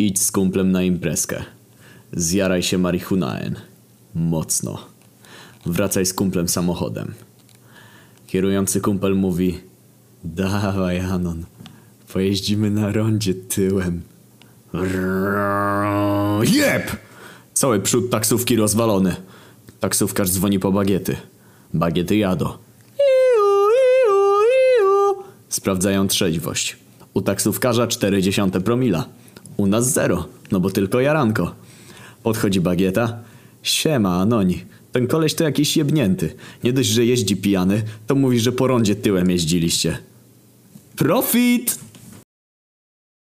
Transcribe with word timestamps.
Idź 0.00 0.22
z 0.22 0.32
kumplem 0.32 0.72
na 0.72 0.82
imprezkę. 0.82 1.44
Zjaraj 2.12 2.62
się 2.62 2.78
marihunaen. 2.78 3.56
Mocno. 4.14 4.78
Wracaj 5.66 6.06
z 6.06 6.14
kumplem 6.14 6.48
samochodem. 6.48 7.14
Kierujący 8.26 8.80
kumpel 8.80 9.16
mówi 9.16 9.58
Dawaj 10.24 11.00
Anon, 11.00 11.44
pojeździmy 12.12 12.70
na 12.70 12.92
rondzie 12.92 13.34
tyłem. 13.34 14.02
Jep! 16.42 16.96
Cały 17.54 17.80
przód 17.80 18.10
taksówki 18.10 18.56
rozwalony. 18.56 19.16
Taksówkarz 19.80 20.30
dzwoni 20.30 20.58
po 20.58 20.72
bagiety. 20.72 21.16
Bagiety 21.74 22.16
iu. 22.16 22.48
Sprawdzają 25.48 26.08
trzeźwość. 26.08 26.76
U 27.14 27.22
taksówkarza 27.22 27.86
0,4 27.86 28.60
promila. 28.60 29.19
U 29.60 29.66
nas 29.66 29.92
zero, 29.92 30.24
no 30.50 30.60
bo 30.60 30.70
tylko 30.70 31.00
jaranko. 31.00 31.54
Podchodzi 32.22 32.60
bagieta. 32.60 33.18
Siema, 33.62 34.20
Anoni. 34.20 34.64
Ten 34.92 35.06
koleś 35.06 35.34
to 35.34 35.44
jakiś 35.44 35.76
jebnięty. 35.76 36.34
Nie 36.64 36.72
dość, 36.72 36.88
że 36.88 37.04
jeździ 37.04 37.36
pijany, 37.36 37.82
to 38.06 38.14
mówi, 38.14 38.40
że 38.40 38.52
po 38.52 38.66
rondzie 38.66 38.96
tyłem 38.96 39.30
jeździliście. 39.30 39.98
Profit! 40.96 41.78